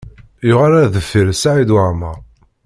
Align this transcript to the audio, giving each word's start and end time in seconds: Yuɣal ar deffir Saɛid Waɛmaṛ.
Yuɣal 0.47 0.73
ar 0.81 0.87
deffir 0.95 1.27
Saɛid 1.41 1.69
Waɛmaṛ. 1.73 2.17